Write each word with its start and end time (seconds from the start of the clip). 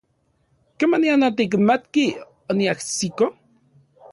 ¿Kemanian 0.83 1.25
otikmatki 1.27 2.05
oniajsiko? 2.55 3.25